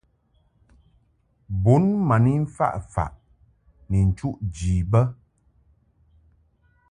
Bun 1.63 1.83
ma 2.07 2.15
ni 2.23 2.33
mfaʼ 2.43 2.75
faʼ 2.93 3.13
ni 3.89 3.97
nchuʼ 4.09 4.37
ji 4.55 4.73
bə. 4.91 5.01